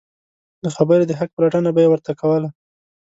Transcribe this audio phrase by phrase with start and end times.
[0.63, 2.49] د خبرې د حق پلټنه به یې ورته کوله.